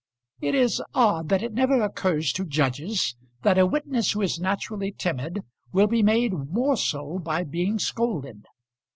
[0.39, 4.91] It is odd that it never occurs to judges that a witness who is naturally
[4.91, 8.47] timid will be made more so by being scolded.